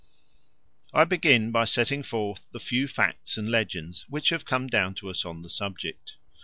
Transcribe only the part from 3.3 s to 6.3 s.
and legends which have come down to us on the subject.